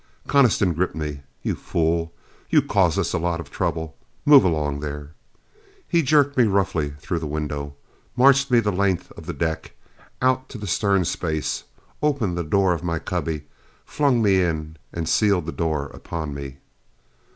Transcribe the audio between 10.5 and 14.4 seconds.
the stern space, opened the door of my cubby, flung